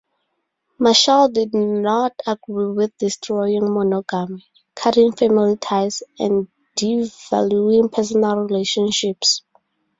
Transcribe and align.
Marshall 0.79 1.27
did 1.29 1.53
not 1.53 2.13
agree 2.25 2.65
with 2.65 2.97
destroying 2.97 3.71
monogamy, 3.71 4.43
cutting 4.73 5.11
family 5.11 5.55
ties, 5.57 6.01
and 6.17 6.47
devaluing 6.75 7.91
personal 7.91 8.37
relationships. 8.37 9.43